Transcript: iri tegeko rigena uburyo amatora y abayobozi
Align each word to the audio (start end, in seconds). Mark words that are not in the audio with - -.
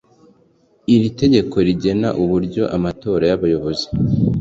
iri 0.93 1.09
tegeko 1.19 1.55
rigena 1.67 2.09
uburyo 2.23 2.63
amatora 2.77 3.23
y 3.27 3.33
abayobozi 3.37 3.87